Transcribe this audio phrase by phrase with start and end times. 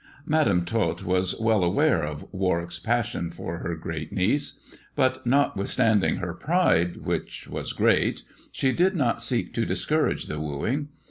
[0.25, 4.53] Madam Tot was well aware of Warwick's passion for her great niece,
[4.95, 10.87] but notwithstanding her pride, which was great, she did not seek to discourage the wooing.